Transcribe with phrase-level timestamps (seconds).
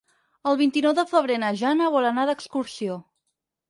[0.51, 3.03] El vint-i-nou de febrer na Jana vol anar d'excursió.